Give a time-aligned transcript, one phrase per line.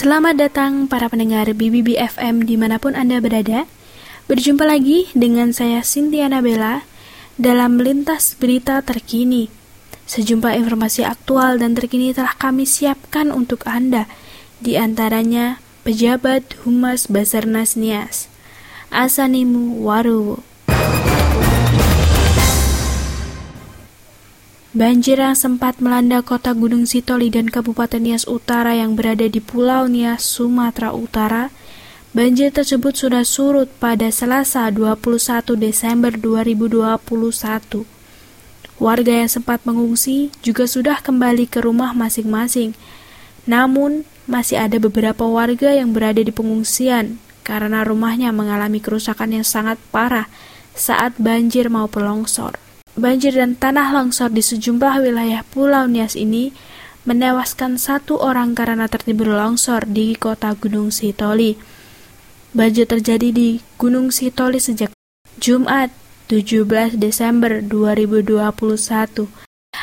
[0.00, 3.68] Selamat datang para pendengar BBB FM di mana pun Anda berada.
[4.32, 6.88] Berjumpa lagi dengan saya Cynthia Nabella
[7.36, 9.52] dalam Lintas Berita Terkini.
[10.08, 14.08] Sejumlah informasi aktual dan terkini telah kami siapkan untuk Anda,
[14.56, 18.32] di antaranya pejabat Humas Basarnas Nias,
[18.88, 20.40] Asanimu Waru.
[24.80, 29.84] Banjir yang sempat melanda kota Gunung Sitoli dan Kabupaten Nias Utara yang berada di Pulau
[29.92, 31.52] Nias, Sumatera Utara,
[32.16, 36.96] banjir tersebut sudah surut pada Selasa 21 Desember 2021.
[38.80, 42.72] Warga yang sempat mengungsi juga sudah kembali ke rumah masing-masing.
[43.44, 49.76] Namun, masih ada beberapa warga yang berada di pengungsian karena rumahnya mengalami kerusakan yang sangat
[49.92, 50.32] parah
[50.72, 52.69] saat banjir maupun longsor.
[53.00, 56.52] Banjir dan tanah longsor di sejumlah wilayah Pulau Nias ini
[57.08, 61.56] menewaskan satu orang karena tertimbun longsor di kota Gunung Sitoli.
[62.52, 64.92] Banjir terjadi di Gunung Sitoli sejak
[65.40, 65.88] Jumat
[66.28, 68.44] 17 Desember 2021.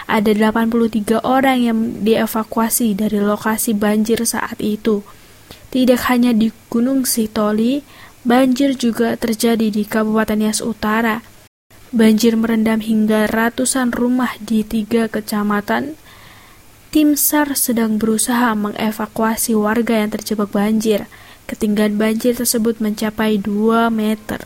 [0.06, 5.02] Ada 83 orang yang dievakuasi dari lokasi banjir saat itu.
[5.74, 7.82] Tidak hanya di Gunung Sitoli,
[8.22, 11.26] banjir juga terjadi di Kabupaten Nias Utara,
[11.96, 15.96] Banjir merendam hingga ratusan rumah di tiga kecamatan.
[16.92, 21.08] Tim SAR sedang berusaha mengevakuasi warga yang terjebak banjir.
[21.48, 24.44] Ketinggian banjir tersebut mencapai 2 meter.